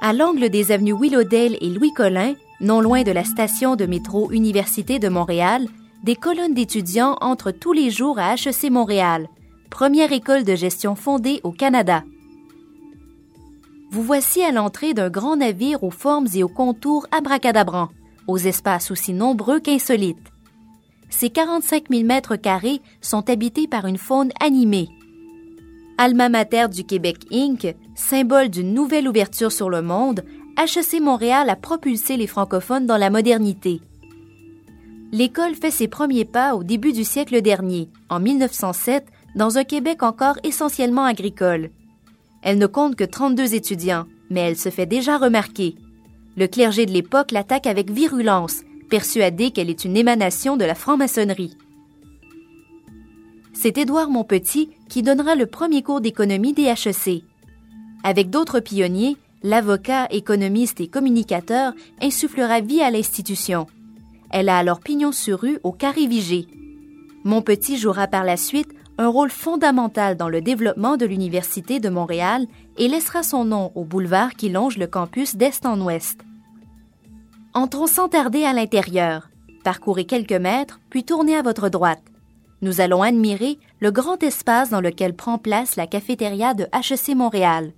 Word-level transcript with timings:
À 0.00 0.12
l'angle 0.12 0.50
des 0.50 0.72
avenues 0.72 0.94
Willowdale 0.94 1.56
et 1.60 1.70
Louis-Collin, 1.70 2.34
non 2.60 2.80
loin 2.80 3.02
de 3.02 3.12
la 3.12 3.24
station 3.24 3.76
de 3.76 3.86
métro 3.86 4.30
Université 4.30 4.98
de 4.98 5.08
Montréal, 5.08 5.66
des 6.04 6.14
colonnes 6.16 6.52
d'étudiants 6.52 7.16
entrent 7.22 7.50
tous 7.50 7.72
les 7.72 7.90
jours 7.90 8.18
à 8.18 8.34
HEC 8.34 8.70
Montréal, 8.70 9.28
première 9.70 10.12
école 10.12 10.44
de 10.44 10.54
gestion 10.54 10.96
fondée 10.96 11.40
au 11.44 11.50
Canada. 11.50 12.04
Vous 13.90 14.02
voici 14.02 14.42
à 14.42 14.52
l'entrée 14.52 14.92
d'un 14.92 15.08
grand 15.08 15.36
navire 15.36 15.82
aux 15.82 15.90
formes 15.90 16.26
et 16.34 16.42
aux 16.42 16.48
contours 16.48 17.06
abracadabrants, 17.10 17.88
aux 18.26 18.38
espaces 18.38 18.90
aussi 18.90 19.14
nombreux 19.14 19.60
qu'insolites. 19.60 20.30
Ces 21.08 21.30
45 21.30 21.84
000 21.90 22.04
mètres 22.04 22.36
carrés 22.36 22.82
sont 23.00 23.30
habités 23.30 23.66
par 23.66 23.86
une 23.86 23.98
faune 23.98 24.30
animée. 24.40 24.88
Alma 25.98 26.28
mater 26.28 26.68
du 26.68 26.84
Québec 26.84 27.16
Inc., 27.32 27.74
symbole 27.94 28.50
d'une 28.50 28.74
nouvelle 28.74 29.08
ouverture 29.08 29.50
sur 29.50 29.70
le 29.70 29.80
monde, 29.80 30.24
HEC 30.58 31.00
Montréal 31.00 31.48
a 31.48 31.56
propulsé 31.56 32.18
les 32.18 32.26
francophones 32.26 32.86
dans 32.86 32.98
la 32.98 33.08
modernité. 33.08 33.80
L'école 35.10 35.54
fait 35.54 35.70
ses 35.70 35.88
premiers 35.88 36.26
pas 36.26 36.54
au 36.54 36.64
début 36.64 36.92
du 36.92 37.04
siècle 37.04 37.40
dernier, 37.40 37.88
en 38.10 38.20
1907, 38.20 39.06
dans 39.36 39.56
un 39.56 39.64
Québec 39.64 40.02
encore 40.02 40.38
essentiellement 40.42 41.04
agricole. 41.04 41.70
Elle 42.42 42.58
ne 42.58 42.66
compte 42.66 42.96
que 42.96 43.04
32 43.04 43.54
étudiants, 43.54 44.06
mais 44.28 44.40
elle 44.40 44.56
se 44.56 44.68
fait 44.68 44.86
déjà 44.86 45.16
remarquer. 45.16 45.76
Le 46.36 46.46
clergé 46.46 46.84
de 46.84 46.92
l'époque 46.92 47.32
l'attaque 47.32 47.66
avec 47.66 47.90
virulence, 47.90 48.60
persuadé 48.90 49.50
qu'elle 49.50 49.70
est 49.70 49.86
une 49.86 49.96
émanation 49.96 50.58
de 50.58 50.64
la 50.66 50.74
franc-maçonnerie. 50.74 51.56
C'est 53.54 53.78
Édouard 53.78 54.10
Montpetit 54.10 54.70
qui 54.88 55.02
donnera 55.02 55.34
le 55.34 55.46
premier 55.46 55.82
cours 55.82 56.00
d'économie 56.00 56.52
des 56.52 56.64
HEC. 56.64 57.22
Avec 58.02 58.30
d'autres 58.30 58.60
pionniers, 58.60 59.16
l'avocat, 59.42 60.06
économiste 60.10 60.80
et 60.80 60.88
communicateur 60.88 61.72
insufflera 62.00 62.60
vie 62.60 62.80
à 62.80 62.90
l'institution. 62.90 63.66
Elle 64.30 64.48
a 64.48 64.58
alors 64.58 64.80
pignon 64.80 65.12
sur 65.12 65.40
rue 65.40 65.58
au 65.62 65.72
Carré 65.72 66.06
Vigée. 66.06 66.46
Montpetit 67.24 67.76
jouera 67.76 68.06
par 68.06 68.24
la 68.24 68.36
suite 68.36 68.70
un 68.98 69.08
rôle 69.08 69.30
fondamental 69.30 70.16
dans 70.16 70.28
le 70.28 70.40
développement 70.40 70.96
de 70.96 71.06
l'Université 71.06 71.80
de 71.80 71.88
Montréal 71.88 72.46
et 72.78 72.88
laissera 72.88 73.22
son 73.22 73.44
nom 73.44 73.72
au 73.74 73.84
boulevard 73.84 74.34
qui 74.34 74.48
longe 74.48 74.78
le 74.78 74.86
campus 74.86 75.36
d'est 75.36 75.66
en 75.66 75.80
ouest. 75.80 76.20
Entrons 77.52 77.86
sans 77.86 78.08
tarder 78.08 78.44
à 78.44 78.52
l'intérieur. 78.52 79.28
Parcourez 79.64 80.04
quelques 80.04 80.32
mètres, 80.32 80.80
puis 80.90 81.04
tournez 81.04 81.36
à 81.36 81.42
votre 81.42 81.68
droite. 81.68 82.02
Nous 82.62 82.80
allons 82.80 83.02
admirer 83.02 83.58
le 83.80 83.90
grand 83.90 84.22
espace 84.22 84.70
dans 84.70 84.80
lequel 84.80 85.14
prend 85.14 85.38
place 85.38 85.76
la 85.76 85.86
cafétéria 85.86 86.54
de 86.54 86.64
HEC 86.72 87.14
Montréal. 87.14 87.72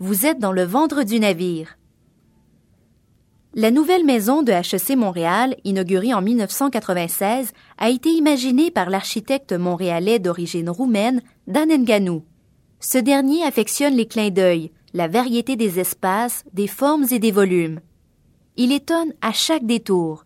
Vous 0.00 0.26
êtes 0.26 0.38
dans 0.38 0.52
le 0.52 0.64
ventre 0.64 1.04
du 1.04 1.20
navire. 1.20 1.78
La 3.54 3.70
nouvelle 3.70 4.04
maison 4.04 4.42
de 4.42 4.52
HEC 4.52 4.96
Montréal, 4.96 5.56
inaugurée 5.64 6.12
en 6.12 6.22
1996, 6.22 7.52
a 7.78 7.88
été 7.88 8.10
imaginée 8.10 8.70
par 8.70 8.90
l'architecte 8.90 9.52
montréalais 9.52 10.18
d'origine 10.18 10.70
roumaine, 10.70 11.22
Dan 11.46 11.68
Nganou. 11.68 12.22
Ce 12.80 12.98
dernier 12.98 13.44
affectionne 13.44 13.94
les 13.94 14.06
clins 14.06 14.30
d'œil, 14.30 14.70
la 14.92 15.08
variété 15.08 15.56
des 15.56 15.80
espaces, 15.80 16.44
des 16.52 16.66
formes 16.66 17.06
et 17.10 17.18
des 17.18 17.32
volumes. 17.32 17.80
Il 18.56 18.70
étonne 18.70 19.12
à 19.22 19.32
chaque 19.32 19.66
détour. 19.66 20.24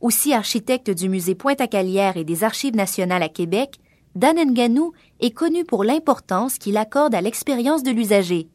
Aussi 0.00 0.32
architecte 0.32 0.90
du 0.90 1.10
musée 1.10 1.34
Pointe-à-Calière 1.34 2.16
et 2.16 2.24
des 2.24 2.42
Archives 2.42 2.74
nationales 2.74 3.22
à 3.22 3.28
Québec, 3.28 3.78
Dan 4.14 4.36
Nganou 4.36 4.92
est 5.20 5.30
connu 5.30 5.64
pour 5.64 5.84
l'importance 5.84 6.56
qu'il 6.56 6.78
accorde 6.78 7.14
à 7.14 7.20
l'expérience 7.20 7.82
de 7.82 7.90
l'usager. 7.90 8.48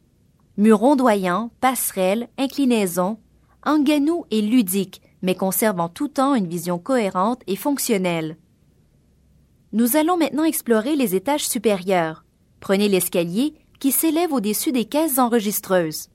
Murs 0.56 0.82
ondoyants, 0.82 1.50
passerelles, 1.60 2.28
inclinaisons, 2.36 3.18
Nganou 3.64 4.24
est 4.32 4.40
ludique, 4.40 5.00
mais 5.22 5.34
conserve 5.36 5.78
en 5.78 5.88
tout 5.88 6.08
temps 6.08 6.34
une 6.34 6.48
vision 6.48 6.78
cohérente 6.78 7.42
et 7.46 7.56
fonctionnelle. 7.56 8.36
Nous 9.72 9.96
allons 9.96 10.16
maintenant 10.16 10.44
explorer 10.44 10.96
les 10.96 11.14
étages 11.14 11.46
supérieurs. 11.46 12.24
Prenez 12.60 12.88
l'escalier 12.88 13.54
qui 13.78 13.92
s'élève 13.92 14.32
au-dessus 14.32 14.72
des 14.72 14.84
caisses 14.84 15.18
enregistreuses. 15.18 16.08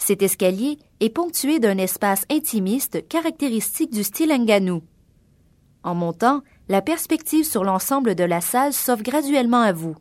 Cet 0.00 0.22
escalier 0.22 0.78
est 1.00 1.10
ponctué 1.10 1.58
d'un 1.60 1.76
espace 1.76 2.24
intimiste 2.30 3.06
caractéristique 3.06 3.92
du 3.92 4.02
style 4.02 4.32
Nganou. 4.32 4.82
En 5.84 5.94
montant, 5.94 6.40
la 6.68 6.80
perspective 6.80 7.44
sur 7.44 7.64
l'ensemble 7.64 8.14
de 8.14 8.24
la 8.24 8.40
salle 8.40 8.72
s'offre 8.72 9.02
graduellement 9.02 9.60
à 9.60 9.72
vous. 9.72 9.94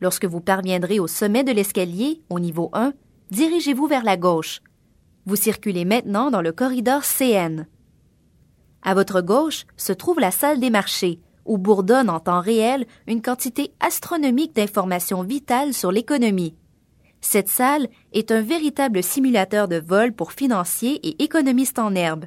Lorsque 0.00 0.24
vous 0.24 0.40
parviendrez 0.40 0.98
au 0.98 1.06
sommet 1.06 1.44
de 1.44 1.52
l'escalier, 1.52 2.20
au 2.28 2.40
niveau 2.40 2.70
1, 2.72 2.92
dirigez-vous 3.30 3.86
vers 3.86 4.04
la 4.04 4.16
gauche, 4.16 4.62
vous 5.26 5.36
circulez 5.36 5.84
maintenant 5.84 6.30
dans 6.30 6.42
le 6.42 6.52
corridor 6.52 7.02
CN. 7.04 7.66
À 8.82 8.94
votre 8.94 9.20
gauche 9.20 9.64
se 9.76 9.92
trouve 9.92 10.18
la 10.18 10.32
salle 10.32 10.58
des 10.58 10.70
marchés, 10.70 11.20
où 11.44 11.56
bourdonne 11.56 12.10
en 12.10 12.18
temps 12.18 12.40
réel 12.40 12.86
une 13.06 13.22
quantité 13.22 13.72
astronomique 13.78 14.56
d'informations 14.56 15.22
vitales 15.22 15.72
sur 15.72 15.92
l'économie. 15.92 16.56
Cette 17.20 17.48
salle 17.48 17.88
est 18.12 18.30
un 18.30 18.42
véritable 18.42 19.02
simulateur 19.02 19.68
de 19.68 19.76
vol 19.76 20.12
pour 20.12 20.32
financiers 20.32 21.00
et 21.06 21.22
économistes 21.22 21.78
en 21.78 21.94
herbe. 21.94 22.24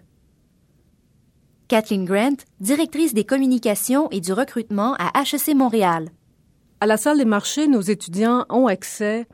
Kathleen 1.68 2.06
Grant, 2.06 2.38
directrice 2.60 3.14
des 3.14 3.24
communications 3.24 4.10
et 4.12 4.20
du 4.20 4.34
recrutement 4.34 4.96
à 5.00 5.12
HEC 5.22 5.56
Montréal. 5.56 6.10
À 6.80 6.86
la 6.86 6.98
salle 6.98 7.18
des 7.18 7.26
marchés, 7.26 7.68
nos 7.68 7.82
étudiants 7.82 8.46
ont 8.50 8.68
accès 8.68 9.26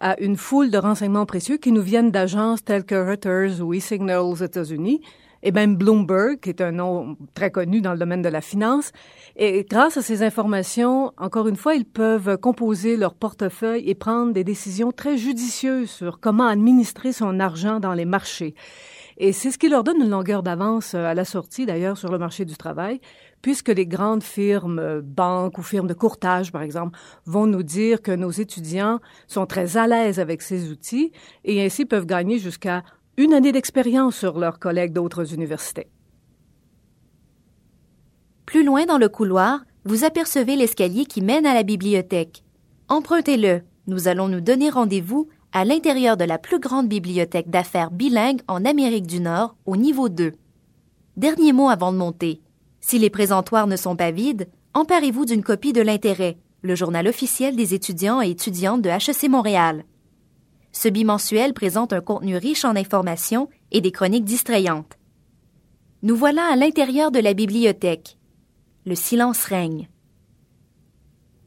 à 0.00 0.20
une 0.20 0.36
foule 0.36 0.70
de 0.70 0.78
renseignements 0.78 1.26
précieux 1.26 1.56
qui 1.56 1.72
nous 1.72 1.82
viennent 1.82 2.10
d'agences 2.10 2.64
telles 2.64 2.84
que 2.84 2.94
Reuters 2.94 3.60
ou 3.60 3.74
eSignal 3.74 4.20
aux 4.20 4.36
États-Unis, 4.36 5.00
et 5.42 5.52
même 5.52 5.76
Bloomberg, 5.76 6.40
qui 6.40 6.50
est 6.50 6.60
un 6.60 6.72
nom 6.72 7.16
très 7.34 7.50
connu 7.50 7.80
dans 7.80 7.92
le 7.92 7.98
domaine 7.98 8.22
de 8.22 8.28
la 8.28 8.40
finance. 8.40 8.92
Et 9.36 9.64
grâce 9.68 9.96
à 9.96 10.02
ces 10.02 10.22
informations, 10.22 11.12
encore 11.16 11.48
une 11.48 11.56
fois, 11.56 11.74
ils 11.74 11.84
peuvent 11.84 12.38
composer 12.38 12.96
leur 12.96 13.14
portefeuille 13.14 13.88
et 13.88 13.94
prendre 13.94 14.32
des 14.32 14.44
décisions 14.44 14.92
très 14.92 15.16
judicieuses 15.16 15.90
sur 15.90 16.20
comment 16.20 16.46
administrer 16.46 17.12
son 17.12 17.40
argent 17.40 17.80
dans 17.80 17.94
les 17.94 18.04
marchés. 18.04 18.54
Et 19.20 19.32
c'est 19.32 19.50
ce 19.50 19.58
qui 19.58 19.68
leur 19.68 19.82
donne 19.82 20.00
une 20.00 20.10
longueur 20.10 20.44
d'avance 20.44 20.94
à 20.94 21.12
la 21.12 21.24
sortie, 21.24 21.66
d'ailleurs, 21.66 21.98
sur 21.98 22.10
le 22.10 22.18
marché 22.18 22.44
du 22.44 22.56
travail 22.56 23.00
puisque 23.42 23.68
les 23.68 23.86
grandes 23.86 24.22
firmes, 24.22 24.78
euh, 24.78 25.00
banques 25.02 25.58
ou 25.58 25.62
firmes 25.62 25.86
de 25.86 25.94
courtage, 25.94 26.52
par 26.52 26.62
exemple, 26.62 26.98
vont 27.26 27.46
nous 27.46 27.62
dire 27.62 28.02
que 28.02 28.12
nos 28.12 28.30
étudiants 28.30 29.00
sont 29.26 29.46
très 29.46 29.76
à 29.76 29.86
l'aise 29.86 30.18
avec 30.20 30.42
ces 30.42 30.70
outils 30.70 31.12
et 31.44 31.64
ainsi 31.64 31.84
peuvent 31.84 32.06
gagner 32.06 32.38
jusqu'à 32.38 32.82
une 33.18 33.34
année 33.34 33.50
d'expérience 33.50 34.16
sur 34.16 34.38
leurs 34.38 34.60
collègues 34.60 34.92
d'autres 34.92 35.34
universités. 35.34 35.88
Plus 38.46 38.64
loin 38.64 38.86
dans 38.86 38.96
le 38.96 39.08
couloir, 39.08 39.64
vous 39.84 40.04
apercevez 40.04 40.54
l'escalier 40.54 41.04
qui 41.04 41.20
mène 41.20 41.44
à 41.44 41.52
la 41.52 41.64
bibliothèque. 41.64 42.44
Empruntez-le. 42.88 43.62
Nous 43.88 44.06
allons 44.06 44.28
nous 44.28 44.40
donner 44.40 44.70
rendez-vous 44.70 45.28
à 45.52 45.64
l'intérieur 45.64 46.16
de 46.16 46.24
la 46.24 46.38
plus 46.38 46.60
grande 46.60 46.88
bibliothèque 46.88 47.50
d'affaires 47.50 47.90
bilingue 47.90 48.40
en 48.46 48.64
Amérique 48.64 49.08
du 49.08 49.18
Nord, 49.18 49.56
au 49.66 49.76
niveau 49.76 50.08
2. 50.08 50.34
Dernier 51.16 51.52
mot 51.52 51.70
avant 51.70 51.90
de 51.90 51.98
monter. 51.98 52.40
Si 52.80 53.00
les 53.00 53.10
présentoirs 53.10 53.66
ne 53.66 53.76
sont 53.76 53.96
pas 53.96 54.12
vides, 54.12 54.48
emparez-vous 54.74 55.24
d'une 55.24 55.42
copie 55.42 55.72
de 55.72 55.82
l'intérêt, 55.82 56.38
le 56.62 56.76
journal 56.76 57.08
officiel 57.08 57.56
des 57.56 57.74
étudiants 57.74 58.22
et 58.22 58.30
étudiantes 58.30 58.82
de 58.82 58.90
HEC 58.90 59.28
Montréal. 59.28 59.84
Ce 60.72 60.88
bimensuel 60.88 61.54
présente 61.54 61.92
un 61.92 62.00
contenu 62.00 62.36
riche 62.36 62.64
en 62.64 62.76
informations 62.76 63.48
et 63.72 63.80
des 63.80 63.92
chroniques 63.92 64.24
distrayantes. 64.24 64.98
Nous 66.02 66.16
voilà 66.16 66.44
à 66.52 66.56
l'intérieur 66.56 67.10
de 67.10 67.18
la 67.18 67.34
bibliothèque. 67.34 68.18
Le 68.86 68.94
silence 68.94 69.44
règne. 69.44 69.88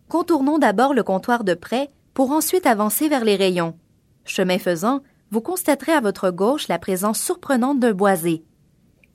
Contournons 0.09 0.57
d'abord 0.57 0.93
le 0.93 1.03
comptoir 1.03 1.43
de 1.43 1.53
près 1.53 1.89
pour 2.13 2.31
ensuite 2.31 2.65
avancer 2.65 3.07
vers 3.07 3.23
les 3.23 3.37
rayons. 3.37 3.77
Chemin 4.25 4.59
faisant, 4.59 5.01
vous 5.31 5.39
constaterez 5.39 5.93
à 5.93 6.01
votre 6.01 6.29
gauche 6.31 6.67
la 6.67 6.79
présence 6.79 7.21
surprenante 7.21 7.79
d'un 7.79 7.93
boisé. 7.93 8.43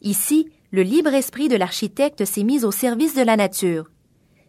Ici, 0.00 0.48
le 0.70 0.82
libre 0.82 1.12
esprit 1.12 1.48
de 1.48 1.56
l'architecte 1.56 2.24
s'est 2.24 2.42
mis 2.42 2.64
au 2.64 2.70
service 2.70 3.14
de 3.14 3.22
la 3.22 3.36
nature. 3.36 3.90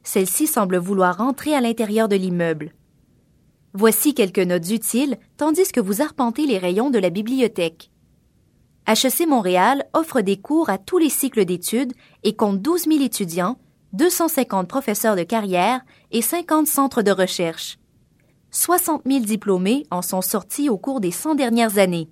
Celle-ci 0.04 0.48
semble 0.48 0.78
vouloir 0.78 1.20
entrer 1.20 1.54
à 1.54 1.60
l'intérieur 1.60 2.08
de 2.08 2.16
l'immeuble. 2.16 2.72
Voici 3.74 4.14
quelques 4.14 4.40
notes 4.40 4.70
utiles 4.70 5.18
tandis 5.38 5.72
que 5.72 5.80
vous 5.80 6.02
arpentez 6.02 6.46
les 6.46 6.58
rayons 6.58 6.90
de 6.90 7.00
la 7.00 7.10
bibliothèque. 7.10 7.92
HEC 8.88 9.28
Montréal 9.28 9.86
offre 9.94 10.22
des 10.22 10.38
cours 10.38 10.70
à 10.70 10.78
tous 10.78 10.98
les 10.98 11.10
cycles 11.10 11.44
d'études 11.44 11.94
et 12.24 12.36
compte 12.36 12.62
12 12.62 12.86
000 12.86 13.04
étudiants, 13.04 13.58
250 13.94 14.68
professeurs 14.68 15.16
de 15.16 15.24
carrière 15.24 15.82
et 16.12 16.22
50 16.22 16.68
centres 16.68 17.02
de 17.02 17.12
recherche. 17.12 17.78
60 18.52 19.02
000 19.06 19.20
diplômés 19.20 19.86
en 19.92 20.02
sont 20.02 20.22
sortis 20.22 20.70
au 20.70 20.78
cours 20.78 21.02
des 21.02 21.12
100 21.12 21.36
dernières 21.36 21.78
années. 21.78 22.10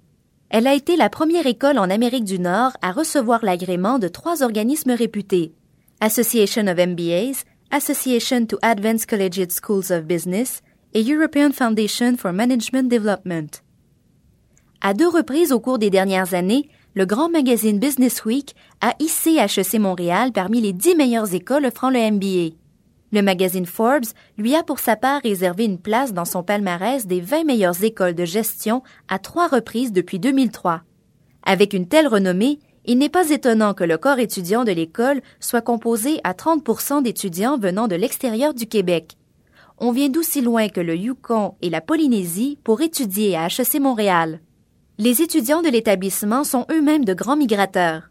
Elle 0.49 0.67
a 0.67 0.73
été 0.73 0.97
la 0.97 1.09
première 1.09 1.47
école 1.47 1.79
en 1.79 1.89
Amérique 1.89 2.25
du 2.25 2.39
Nord 2.39 2.73
à 2.81 2.91
recevoir 2.91 3.43
l'agrément 3.43 3.97
de 3.97 4.09
trois 4.09 4.43
organismes 4.43 4.91
réputés 4.91 5.53
Association 6.01 6.67
of 6.67 6.77
MBAs, 6.77 7.45
Association 7.71 8.45
to 8.45 8.57
Advanced 8.61 9.09
Collegiate 9.09 9.51
Schools 9.51 9.91
of 9.91 10.03
Business 10.03 10.61
et 10.95 11.03
European 11.03 11.51
Foundation 11.51 12.15
for 12.15 12.31
Management 12.31 12.89
Development. 12.89 13.61
À 14.79 14.93
deux 14.93 15.09
reprises 15.09 15.51
au 15.51 15.59
cours 15.59 15.77
des 15.77 15.89
dernières 15.89 16.33
années, 16.33 16.69
le 16.93 17.05
grand 17.05 17.29
magazine 17.29 17.79
Business 17.79 18.23
Week 18.23 18.55
a 18.79 18.95
hissé 18.99 19.35
HEC 19.35 19.77
Montréal 19.77 20.31
parmi 20.31 20.61
les 20.61 20.71
dix 20.71 20.95
meilleures 20.95 21.33
écoles 21.33 21.65
offrant 21.65 21.89
le 21.89 21.99
MBA. 21.99 22.55
Le 23.11 23.21
magazine 23.21 23.65
Forbes 23.65 24.05
lui 24.37 24.55
a 24.55 24.63
pour 24.63 24.79
sa 24.79 24.95
part 24.95 25.21
réservé 25.21 25.65
une 25.65 25.79
place 25.79 26.13
dans 26.13 26.23
son 26.23 26.43
palmarès 26.43 27.05
des 27.05 27.19
20 27.19 27.43
meilleures 27.43 27.83
écoles 27.83 28.15
de 28.15 28.23
gestion 28.23 28.81
à 29.09 29.19
trois 29.19 29.49
reprises 29.49 29.91
depuis 29.91 30.19
2003. 30.19 30.81
Avec 31.43 31.73
une 31.73 31.89
telle 31.89 32.07
renommée, 32.07 32.59
il 32.85 32.99
n'est 32.99 33.09
pas 33.09 33.31
étonnant 33.31 33.73
que 33.73 33.83
le 33.83 33.97
corps 33.97 34.19
étudiant 34.19 34.63
de 34.63 34.71
l'école 34.71 35.21
soit 35.41 35.61
composé 35.61 36.21
à 36.23 36.31
30% 36.31 37.03
d'étudiants 37.03 37.57
venant 37.57 37.89
de 37.89 37.95
l'extérieur 37.95 38.53
du 38.53 38.65
Québec. 38.65 39.17
On 39.77 39.91
vient 39.91 40.07
d'aussi 40.07 40.41
loin 40.41 40.69
que 40.69 40.79
le 40.79 40.95
Yukon 40.95 41.55
et 41.61 41.69
la 41.69 41.81
Polynésie 41.81 42.57
pour 42.63 42.81
étudier 42.81 43.35
à 43.35 43.47
HEC 43.47 43.81
Montréal. 43.81 44.39
Les 44.97 45.21
étudiants 45.21 45.61
de 45.61 45.67
l'établissement 45.67 46.45
sont 46.45 46.65
eux-mêmes 46.71 47.03
de 47.03 47.13
grands 47.13 47.35
migrateurs. 47.35 48.03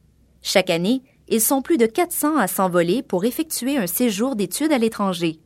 Chaque 0.43 0.69
année, 0.69 1.03
ils 1.29 1.41
sont 1.41 1.63
plus 1.63 1.79
de 1.79 1.87
400 1.87 2.37
à 2.37 2.49
s'envoler 2.49 3.03
pour 3.03 3.25
effectuer 3.25 3.79
un 3.79 3.87
séjour 3.87 4.37
d'études 4.37 4.73
à 4.73 4.79
l'étranger. 4.79 5.41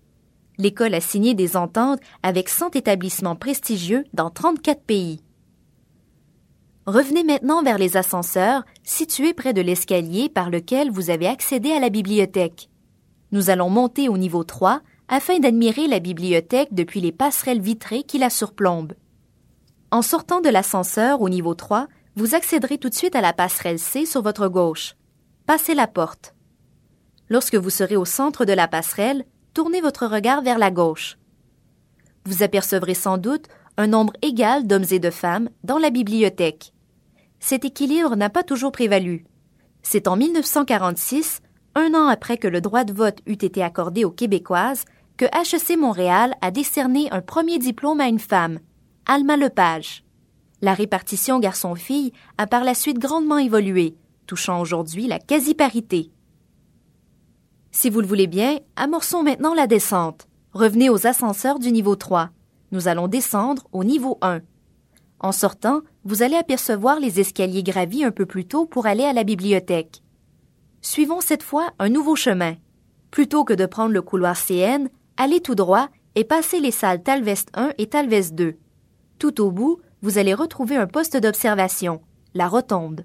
L'école 0.59 0.94
a 0.94 1.00
signé 1.00 1.35
des 1.35 1.56
ententes 1.56 2.00
avec 2.25 2.49
100 2.49 2.75
établissements 2.75 3.37
prestigieux 3.37 4.03
dans 4.12 4.31
34 4.31 4.82
pays. 4.82 5.23
Revenez 6.87 7.23
maintenant 7.23 7.62
vers 7.62 7.79
les 7.79 7.97
ascenseurs 7.97 8.65
situés 8.82 9.35
près 9.35 9.53
de 9.53 9.61
l'escalier 9.61 10.29
par 10.29 10.50
lequel 10.50 10.91
vous 10.91 11.11
avez 11.11 11.29
accédé 11.29 11.70
à 11.70 11.79
la 11.79 11.91
bibliothèque. 11.91 12.70
Nous 13.31 13.50
allons 13.50 13.70
monter 13.70 14.09
au 14.09 14.19
niveau 14.19 14.43
3 14.43 14.81
afin 15.08 15.38
d'admirer 15.38 15.87
la 15.87 16.00
bibliothèque 16.00 16.72
depuis 16.72 17.00
les 17.00 17.12
passerelles 17.12 17.60
vitrées 17.60 18.02
qui 18.02 18.19
la 18.19 18.31
surplombent. 18.31 18.94
En 19.90 20.02
sortant 20.02 20.40
de 20.40 20.50
l'ascenseur 20.50 21.22
au 21.22 21.28
niveau 21.28 21.55
3, 21.55 21.88
vous 22.16 22.34
accéderez 22.34 22.78
tout 22.78 22.88
de 22.88 22.94
suite 22.94 23.16
à 23.16 23.20
la 23.20 23.32
passerelle 23.32 23.78
C 23.78 24.05
sur 24.05 24.22
votre 24.22 24.49
gauche. 24.49 24.96
Passez 25.46 25.75
la 25.75 25.87
porte. 25.87 26.34
Lorsque 27.31 27.55
vous 27.55 27.70
serez 27.70 27.96
au 27.96 28.05
centre 28.05 28.44
de 28.44 28.52
la 28.52 28.69
passerelle, 28.69 29.25
tournez 29.55 29.81
votre 29.81 30.06
regard 30.06 30.43
vers 30.43 30.58
la 30.58 30.70
gauche. 30.70 31.16
Vous 32.25 32.43
apercevrez 32.43 32.94
sans 32.94 33.16
doute 33.19 33.46
un 33.78 33.87
nombre 33.87 34.12
égal 34.20 34.66
d'hommes 34.66 34.84
et 34.90 34.99
de 34.99 35.10
femmes 35.10 35.49
dans 35.64 35.78
la 35.78 35.90
bibliothèque. 35.90 36.75
Cet 37.40 37.64
équilibre 37.64 38.16
n'a 38.16 38.28
pas 38.28 38.43
toujours 38.43 38.72
prévalu. 38.72 39.25
C'est 39.82 40.08
en 40.08 40.16
1946, 40.16 41.40
un 41.75 41.94
an 41.94 42.08
après 42.08 42.37
que 42.37 42.49
le 42.49 42.60
droit 42.60 42.84
de 42.84 42.93
vote 42.93 43.20
eût 43.26 43.32
été 43.32 43.62
accordé 43.62 44.05
aux 44.05 44.10
Québécoises, 44.10 44.84
que 45.19 45.25
HEC 45.25 45.76
Montréal 45.76 46.37
a 46.41 46.53
décerné 46.53 47.11
un 47.11 47.20
premier 47.20 47.59
diplôme 47.59 48.00
à 48.00 48.06
une 48.06 48.20
femme, 48.20 48.61
Alma 49.05 49.37
Lepage. 49.37 50.05
La 50.62 50.75
répartition 50.75 51.41
garçon-fille 51.41 52.12
a 52.38 52.47
par 52.47 52.62
la 52.62 52.73
suite 52.73 53.00
grandement 53.00 53.38
évolué, 53.38 53.97
touchant 54.26 54.61
aujourd'hui 54.61 55.09
la 55.09 55.19
quasi-parité. 55.19 56.12
Si 57.73 57.91
vous 57.91 58.00
le 58.00 58.06
voulez 58.06 58.29
bien, 58.29 58.61
amorçons 58.76 59.25
maintenant 59.25 59.55
la 59.55 59.67
descente. 59.67 60.29
Revenez 60.53 60.88
aux 60.88 61.06
ascenseurs 61.06 61.59
du 61.59 61.73
niveau 61.73 61.97
3. 61.97 62.31
Nous 62.70 62.87
allons 62.87 63.09
descendre 63.09 63.67
au 63.73 63.82
niveau 63.82 64.19
1. 64.23 64.41
En 65.19 65.32
sortant, 65.32 65.81
vous 66.05 66.23
allez 66.23 66.37
apercevoir 66.37 67.00
les 67.00 67.19
escaliers 67.19 67.65
gravis 67.65 68.05
un 68.05 68.12
peu 68.12 68.25
plus 68.25 68.47
tôt 68.47 68.67
pour 68.67 68.87
aller 68.87 69.05
à 69.05 69.12
la 69.12 69.25
bibliothèque. 69.25 70.00
Suivons 70.81 71.20
cette 71.20 71.43
fois 71.43 71.73
un 71.81 71.88
nouveau 71.88 72.15
chemin. 72.15 72.55
Plutôt 73.11 73.43
que 73.43 73.55
de 73.55 73.67
prendre 73.67 73.93
le 73.93 74.03
couloir 74.03 74.37
CN, 74.37 74.88
allez 75.19 75.41
tout 75.41 75.56
droit 75.56 75.88
et 76.15 76.25
passez 76.25 76.61
les 76.61 76.70
salles 76.70 77.03
Talvest 77.03 77.50
1 77.55 77.73
et 77.76 77.88
Talvest 77.88 78.35
2. 78.35 78.56
Tout 79.19 79.41
au 79.43 79.50
bout, 79.50 79.81
vous 80.00 80.17
allez 80.17 80.32
retrouver 80.32 80.76
un 80.76 80.87
poste 80.87 81.17
d'observation, 81.17 82.00
la 82.35 82.49
rotonde. 82.49 83.05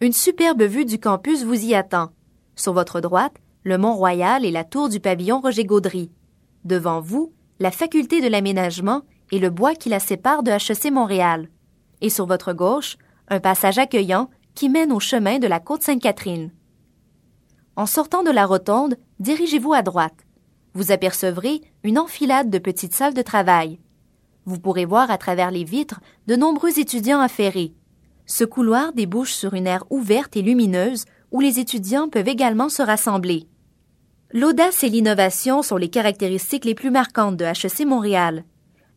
Une 0.00 0.12
superbe 0.12 0.62
vue 0.62 0.84
du 0.84 1.00
campus 1.00 1.42
vous 1.42 1.64
y 1.64 1.74
attend. 1.74 2.10
Sur 2.54 2.74
votre 2.74 3.00
droite, 3.00 3.36
le 3.64 3.78
Mont-Royal 3.78 4.44
et 4.44 4.50
la 4.50 4.62
tour 4.62 4.90
du 4.90 5.00
pavillon 5.00 5.40
Roger 5.40 5.64
Gaudry. 5.64 6.10
Devant 6.64 7.00
vous, 7.00 7.32
la 7.58 7.70
faculté 7.70 8.20
de 8.20 8.28
l'aménagement 8.28 9.02
et 9.32 9.38
le 9.38 9.48
bois 9.48 9.74
qui 9.74 9.88
la 9.88 10.00
sépare 10.00 10.42
de 10.42 10.50
HEC 10.50 10.92
Montréal. 10.92 11.48
Et 12.02 12.10
sur 12.10 12.26
votre 12.26 12.52
gauche, 12.52 12.98
un 13.28 13.40
passage 13.40 13.78
accueillant 13.78 14.28
qui 14.54 14.68
mène 14.68 14.92
au 14.92 15.00
chemin 15.00 15.38
de 15.38 15.46
la 15.46 15.60
côte 15.60 15.82
Sainte-Catherine. 15.82 16.52
En 17.74 17.86
sortant 17.86 18.22
de 18.22 18.30
la 18.30 18.44
rotonde, 18.44 18.96
dirigez-vous 19.18 19.72
à 19.72 19.82
droite. 19.82 20.25
Vous 20.76 20.92
apercevrez 20.92 21.62
une 21.84 21.98
enfilade 21.98 22.50
de 22.50 22.58
petites 22.58 22.92
salles 22.92 23.14
de 23.14 23.22
travail. 23.22 23.78
Vous 24.44 24.60
pourrez 24.60 24.84
voir 24.84 25.10
à 25.10 25.16
travers 25.16 25.50
les 25.50 25.64
vitres 25.64 26.02
de 26.26 26.36
nombreux 26.36 26.78
étudiants 26.78 27.20
affairés. 27.20 27.72
Ce 28.26 28.44
couloir 28.44 28.92
débouche 28.92 29.32
sur 29.32 29.54
une 29.54 29.66
aire 29.66 29.84
ouverte 29.88 30.36
et 30.36 30.42
lumineuse 30.42 31.06
où 31.32 31.40
les 31.40 31.60
étudiants 31.60 32.10
peuvent 32.10 32.28
également 32.28 32.68
se 32.68 32.82
rassembler. 32.82 33.46
L'audace 34.34 34.84
et 34.84 34.90
l'innovation 34.90 35.62
sont 35.62 35.78
les 35.78 35.88
caractéristiques 35.88 36.66
les 36.66 36.74
plus 36.74 36.90
marquantes 36.90 37.38
de 37.38 37.46
HEC 37.46 37.86
Montréal. 37.86 38.44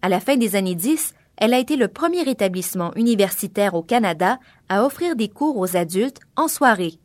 À 0.01 0.09
la 0.09 0.19
fin 0.19 0.35
des 0.35 0.57
années 0.57 0.75
10, 0.75 1.13
elle 1.37 1.53
a 1.53 1.59
été 1.59 1.77
le 1.77 1.87
premier 1.87 2.29
établissement 2.29 2.93
universitaire 2.95 3.73
au 3.73 3.83
Canada 3.83 4.37
à 4.67 4.83
offrir 4.83 5.15
des 5.15 5.29
cours 5.29 5.55
aux 5.55 5.77
adultes 5.77 6.19
en 6.35 6.49
soirée. 6.49 6.99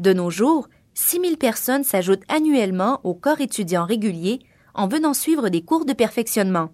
De 0.00 0.12
nos 0.12 0.30
jours, 0.30 0.66
6000 0.94 1.38
personnes 1.38 1.84
s'ajoutent 1.84 2.24
annuellement 2.28 3.00
au 3.04 3.14
corps 3.14 3.40
étudiant 3.40 3.84
régulier 3.84 4.40
en 4.74 4.88
venant 4.88 5.14
suivre 5.14 5.48
des 5.48 5.62
cours 5.62 5.84
de 5.84 5.92
perfectionnement. 5.92 6.70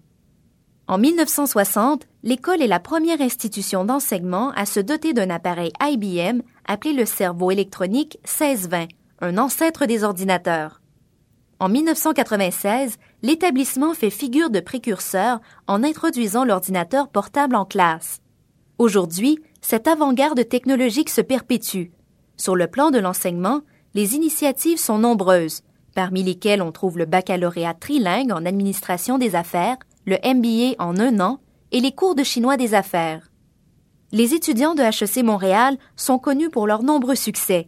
En 0.87 0.97
1960, 0.97 2.07
l'école 2.23 2.61
est 2.61 2.67
la 2.67 2.79
première 2.79 3.21
institution 3.21 3.85
d'enseignement 3.85 4.51
à 4.55 4.65
se 4.65 4.79
doter 4.79 5.13
d'un 5.13 5.29
appareil 5.29 5.71
IBM 5.81 6.41
appelé 6.65 6.93
le 6.93 7.05
cerveau 7.05 7.51
électronique 7.51 8.17
1620, 8.23 8.87
un 9.21 9.37
ancêtre 9.37 9.85
des 9.85 10.03
ordinateurs. 10.03 10.81
En 11.59 11.69
1996, 11.69 12.97
l'établissement 13.21 13.93
fait 13.93 14.09
figure 14.09 14.49
de 14.49 14.61
précurseur 14.61 15.41
en 15.67 15.83
introduisant 15.83 16.45
l'ordinateur 16.45 17.09
portable 17.09 17.55
en 17.55 17.65
classe. 17.65 18.21
Aujourd'hui, 18.77 19.39
cette 19.61 19.87
avant-garde 19.87 20.47
technologique 20.47 21.09
se 21.09 21.21
perpétue. 21.21 21.91
Sur 22.37 22.55
le 22.55 22.67
plan 22.67 22.91
de 22.91 22.99
l'enseignement, 22.99 23.61
les 23.99 24.15
initiatives 24.15 24.77
sont 24.77 24.97
nombreuses, 24.97 25.61
parmi 25.93 26.23
lesquelles 26.23 26.61
on 26.61 26.71
trouve 26.71 26.97
le 26.97 27.03
baccalauréat 27.03 27.73
trilingue 27.73 28.31
en 28.31 28.45
administration 28.45 29.17
des 29.17 29.35
affaires, 29.35 29.75
le 30.05 30.15
MBA 30.23 30.81
en 30.81 30.97
un 30.97 31.19
an 31.19 31.41
et 31.73 31.81
les 31.81 31.91
cours 31.91 32.15
de 32.15 32.23
chinois 32.23 32.55
des 32.55 32.75
affaires. 32.75 33.29
Les 34.13 34.33
étudiants 34.33 34.73
de 34.73 34.83
HEC 34.83 35.21
Montréal 35.21 35.77
sont 35.97 36.17
connus 36.17 36.49
pour 36.49 36.65
leurs 36.65 36.81
nombreux 36.81 37.15
succès. 37.15 37.67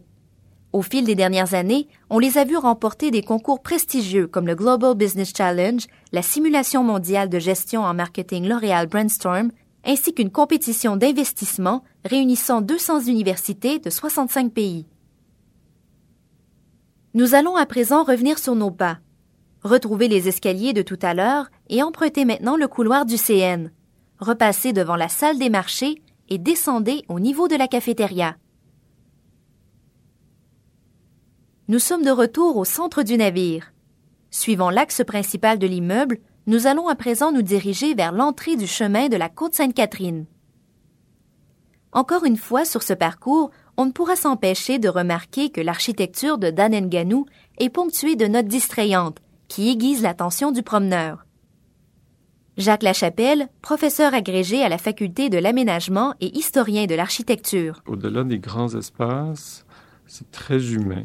Au 0.72 0.80
fil 0.80 1.04
des 1.04 1.14
dernières 1.14 1.52
années, 1.52 1.86
on 2.08 2.18
les 2.18 2.38
a 2.38 2.44
vus 2.44 2.56
remporter 2.56 3.10
des 3.10 3.22
concours 3.22 3.60
prestigieux 3.60 4.26
comme 4.26 4.46
le 4.46 4.54
Global 4.54 4.94
Business 4.94 5.34
Challenge, 5.36 5.86
la 6.12 6.22
simulation 6.22 6.82
mondiale 6.82 7.28
de 7.28 7.38
gestion 7.38 7.82
en 7.82 7.92
marketing 7.92 8.48
L'Oréal 8.48 8.86
Brainstorm, 8.86 9.50
ainsi 9.84 10.14
qu'une 10.14 10.30
compétition 10.30 10.96
d'investissement 10.96 11.84
réunissant 12.06 12.62
200 12.62 13.00
universités 13.00 13.80
de 13.80 13.90
65 13.90 14.50
pays. 14.50 14.86
Nous 17.14 17.34
allons 17.34 17.56
à 17.56 17.66
présent 17.66 18.04
revenir 18.04 18.38
sur 18.38 18.54
nos 18.54 18.70
pas. 18.70 18.98
Retrouvez 19.62 20.08
les 20.08 20.28
escaliers 20.28 20.72
de 20.72 20.80
tout 20.80 20.98
à 21.02 21.12
l'heure 21.12 21.50
et 21.68 21.82
empruntez 21.82 22.24
maintenant 22.24 22.56
le 22.56 22.66
couloir 22.68 23.04
du 23.04 23.18
CN. 23.18 23.70
Repassez 24.18 24.72
devant 24.72 24.96
la 24.96 25.10
salle 25.10 25.38
des 25.38 25.50
marchés 25.50 26.02
et 26.30 26.38
descendez 26.38 27.04
au 27.08 27.20
niveau 27.20 27.48
de 27.48 27.56
la 27.56 27.68
cafétéria. 27.68 28.36
Nous 31.68 31.78
sommes 31.78 32.02
de 32.02 32.10
retour 32.10 32.56
au 32.56 32.64
centre 32.64 33.02
du 33.02 33.18
navire. 33.18 33.74
Suivant 34.30 34.70
l'axe 34.70 35.02
principal 35.06 35.58
de 35.58 35.66
l'immeuble, 35.66 36.18
nous 36.46 36.66
allons 36.66 36.88
à 36.88 36.94
présent 36.94 37.30
nous 37.30 37.42
diriger 37.42 37.94
vers 37.94 38.12
l'entrée 38.12 38.56
du 38.56 38.66
chemin 38.66 39.08
de 39.08 39.16
la 39.18 39.28
côte 39.28 39.54
Sainte-Catherine. 39.54 40.24
Encore 41.92 42.24
une 42.24 42.38
fois 42.38 42.64
sur 42.64 42.82
ce 42.82 42.94
parcours, 42.94 43.50
on 43.82 43.86
ne 43.86 43.90
pourra 43.90 44.14
s'empêcher 44.14 44.78
de 44.78 44.88
remarquer 44.88 45.50
que 45.50 45.60
l'architecture 45.60 46.38
de 46.38 46.50
Danenganou 46.50 47.26
est 47.58 47.68
ponctuée 47.68 48.14
de 48.14 48.28
notes 48.28 48.46
distrayantes 48.46 49.18
qui 49.48 49.70
aiguise 49.70 50.02
l'attention 50.02 50.52
du 50.52 50.62
promeneur. 50.62 51.26
Jacques 52.56 52.84
Lachapelle, 52.84 53.48
professeur 53.60 54.14
agrégé 54.14 54.62
à 54.62 54.68
la 54.68 54.78
faculté 54.78 55.30
de 55.30 55.38
l'aménagement 55.38 56.14
et 56.20 56.38
historien 56.38 56.86
de 56.86 56.94
l'architecture. 56.94 57.82
Au-delà 57.88 58.22
des 58.22 58.38
grands 58.38 58.72
espaces, 58.72 59.66
c'est 60.06 60.30
très 60.30 60.74
humain. 60.74 61.02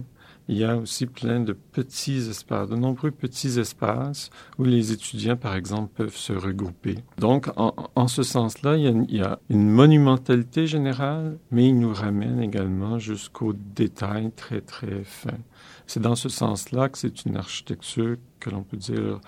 Il 0.49 0.57
y 0.57 0.63
a 0.63 0.77
aussi 0.77 1.07
plein 1.07 1.41
de 1.41 1.51
petits 1.51 2.29
espaces, 2.29 2.69
de 2.69 2.77
nombreux 2.77 3.11
petits 3.11 3.59
espaces 3.59 4.29
où 4.57 4.63
les 4.63 4.93
étudiants, 4.93 5.35
par 5.35 5.55
exemple, 5.55 5.91
peuvent 5.93 6.15
se 6.15 6.31
regrouper. 6.31 6.95
Donc, 7.17 7.49
en, 7.57 8.07
ce 8.07 8.23
sens-là, 8.23 8.77
il, 8.77 9.13
y 9.13 9.21
a 9.21 9.39
une 9.49 9.69
monumentalité 9.69 10.65
générale, 10.65 11.37
mais 11.51 11.67
il 11.67 11.77
nous 11.77 11.93
ramène 11.93 12.41
également 12.41 12.97
jusqu'aux 12.97 13.53
détails 13.53 14.31
très, 14.31 14.61
très 14.61 15.03
fins. 15.03 15.43
C'est 15.85 16.01
dans 16.01 16.15
ce 16.15 16.29
sens-là 16.29 16.87
que 16.87 16.97
c'est 16.97 17.25
une 17.25 17.35
architecture 17.35 18.15
que 18.39 18.49
l'on 18.49 18.63
peut 18.63 18.77
dire 18.77 19.19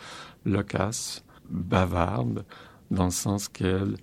loquace, 0.46 1.26
bavarde, 1.50 2.46
dans 2.92 3.06
le 3.06 3.12
sens 3.12 3.50
qu'elle 3.50 3.96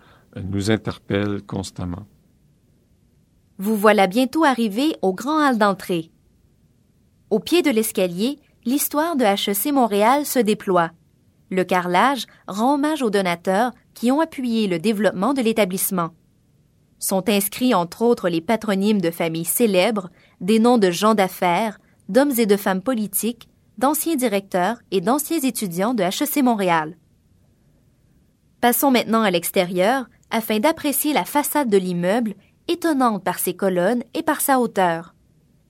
nous 0.45 0.71
interpelle 0.71 1.43
constamment. 1.43 2.07
Vous 3.59 3.77
voilà 3.77 4.07
bientôt 4.07 4.45
arrivé 4.45 4.97
au 5.01 5.15
grand 5.15 5.49
hall 5.49 5.57
d'entrée. 5.57 6.11
Au 7.29 7.41
pied 7.41 7.63
de 7.63 7.71
l'escalier, 7.71 8.39
l'histoire 8.65 9.17
de 9.17 9.25
HEC 9.25 9.73
Montréal 9.73 10.25
se 10.25 10.39
déploie. 10.39 10.93
Le 11.51 11.65
carrelage 11.65 12.27
rend 12.47 12.75
hommage 12.75 13.03
aux 13.03 13.11
donateurs 13.11 13.73
qui 13.95 14.13
ont 14.13 14.21
appuyé 14.21 14.69
le 14.69 14.79
développement 14.79 15.35
de 15.35 15.43
l'établissement. 15.43 16.11
Sont 17.01 17.29
inscrits 17.29 17.75
entre 17.75 18.03
autres 18.03 18.29
les 18.29 18.41
patronymes 18.41 19.01
de 19.01 19.11
familles 19.11 19.45
célèbres, 19.45 20.09
des 20.41 20.61
noms 20.61 20.79
de 20.79 20.93
gens 20.93 21.15
d'affaires, 21.15 21.81
d'hommes 22.09 22.39
et 22.39 22.47
de 22.47 22.57
femmes 22.57 22.83
politiques, 22.83 23.49
d'anciens 23.77 24.17
directeurs 24.17 24.79
et 24.93 25.01
d'anciens 25.01 25.41
étudiants 25.41 25.95
de 25.95 26.05
HEC 26.05 26.45
Montréal. 26.45 26.97
Passons 28.61 28.93
maintenant 28.93 29.23
à 29.23 29.33
l'extérieur 29.33 30.07
afin 30.31 30.61
d'apprécier 30.61 31.13
la 31.13 31.25
façade 31.25 31.69
de 31.69 31.77
l'immeuble, 31.77 32.35
étonnante 32.69 33.25
par 33.25 33.41
ses 33.41 33.55
colonnes 33.55 34.05
et 34.15 34.23
par 34.23 34.41
sa 34.41 34.61
hauteur. 34.61 35.16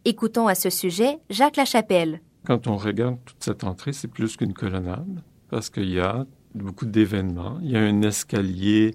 Écoutons 0.09 0.47
à 0.47 0.55
ce 0.55 0.71
sujet 0.71 1.19
Jacques 1.31 1.57
Lachapelle. 1.57 2.21
Quand 2.47 2.69
on 2.69 2.77
regarde 2.77 3.17
toute 3.25 3.43
cette 3.43 3.65
entrée, 3.65 3.93
c'est 3.93 4.07
plus 4.07 4.37
qu'une 4.37 4.53
colonnade, 4.53 5.21
parce 5.51 5.69
qu'il 5.69 5.91
y 5.91 5.99
a 5.99 6.25
beaucoup 6.55 6.87
d'événements. 6.87 7.59
Il 7.61 7.73
y 7.73 7.77
a 7.77 7.81
un 7.81 8.03
escalier 8.03 8.95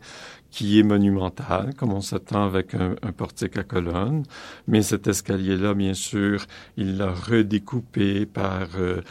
qui 0.51 0.79
est 0.79 0.83
monumental, 0.83 1.73
comme 1.75 1.91
on 1.91 1.99
s'attend 1.99 2.45
avec 2.45 2.75
un, 2.75 2.95
portique 3.11 3.57
à 3.57 3.63
colonnes. 3.63 4.23
Mais 4.67 4.81
cet 4.83 5.05
escalier-là, 5.05 5.73
bien 5.73 5.93
sûr, 5.93 6.45
il 6.77 6.95
l'a 6.95 7.11
redécoupé 7.11 8.25
par 8.25 8.69
euh, 8.77 9.01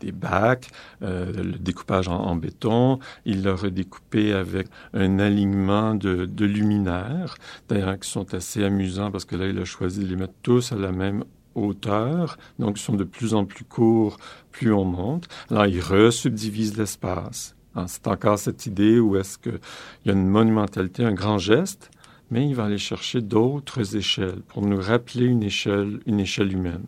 des, 0.00 0.12
bacs, 0.12 0.68
euh, 1.00 1.32
le 1.32 1.58
découpage 1.58 2.08
en, 2.08 2.36
béton. 2.36 2.98
Il 3.24 3.42
l'a 3.42 3.54
redécoupé 3.54 4.34
avec 4.34 4.66
un 4.92 5.18
alignement 5.18 5.94
de, 5.94 6.26
de 6.26 6.44
luminaires, 6.44 7.36
d'ailleurs, 7.70 7.98
qui 7.98 8.10
sont 8.10 8.34
assez 8.34 8.62
amusants 8.62 9.10
parce 9.10 9.24
que 9.24 9.34
là, 9.34 9.46
il 9.46 9.58
a 9.58 9.64
choisi 9.64 10.00
de 10.00 10.08
les 10.08 10.16
mettre 10.16 10.34
tous 10.42 10.72
à 10.72 10.76
la 10.76 10.92
même 10.92 11.24
hauteur, 11.62 12.38
donc 12.58 12.78
ils 12.78 12.82
sont 12.82 12.94
de 12.94 13.04
plus 13.04 13.34
en 13.34 13.44
plus 13.44 13.64
courts 13.64 14.16
plus 14.58 14.72
on 14.72 14.84
monte. 14.84 15.28
Alors, 15.50 15.66
il 15.66 15.80
resubdivise 15.80 16.76
l'espace. 16.76 17.54
Ah, 17.74 17.84
c'est 17.86 18.08
encore 18.08 18.38
cette 18.38 18.66
idée 18.66 18.98
où 18.98 19.16
est-ce 19.16 19.38
qu'il 19.38 19.60
y 20.04 20.10
a 20.10 20.12
une 20.12 20.26
monumentalité, 20.26 21.04
un 21.04 21.12
grand 21.12 21.38
geste, 21.38 21.90
mais 22.30 22.48
il 22.48 22.54
va 22.54 22.64
aller 22.64 22.78
chercher 22.78 23.20
d'autres 23.20 23.96
échelles 23.96 24.42
pour 24.48 24.62
nous 24.62 24.80
rappeler 24.80 25.26
une 25.26 25.44
échelle, 25.44 26.00
une 26.06 26.18
échelle 26.18 26.52
humaine. 26.52 26.86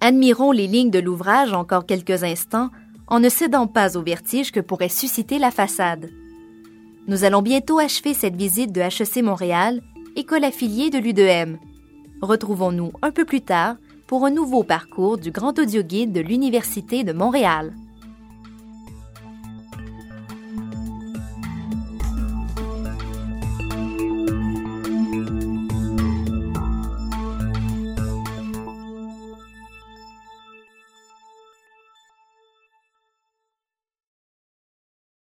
Admirons 0.00 0.52
les 0.52 0.68
lignes 0.68 0.90
de 0.90 1.00
l'ouvrage 1.00 1.52
encore 1.52 1.86
quelques 1.86 2.22
instants 2.22 2.70
en 3.08 3.18
ne 3.18 3.28
cédant 3.28 3.66
pas 3.66 3.96
au 3.96 4.02
vertige 4.02 4.52
que 4.52 4.60
pourrait 4.60 4.88
susciter 4.88 5.38
la 5.38 5.50
façade. 5.50 6.10
Nous 7.08 7.24
allons 7.24 7.42
bientôt 7.42 7.78
achever 7.78 8.14
cette 8.14 8.36
visite 8.36 8.72
de 8.72 8.80
HEC 8.80 9.22
Montréal, 9.22 9.82
école 10.16 10.44
affiliée 10.44 10.90
de 10.90 10.98
l'UDM. 10.98 11.56
Retrouvons-nous 12.22 12.92
un 13.02 13.10
peu 13.10 13.24
plus 13.24 13.42
tard 13.42 13.76
pour 14.06 14.24
un 14.24 14.30
nouveau 14.30 14.62
parcours 14.62 15.18
du 15.18 15.30
Grand 15.30 15.58
Audio 15.58 15.82
Guide 15.82 16.12
de 16.12 16.20
l'Université 16.20 17.04
de 17.04 17.12
Montréal. 17.12 17.74